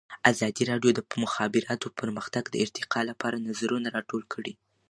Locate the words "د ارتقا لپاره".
2.49-3.43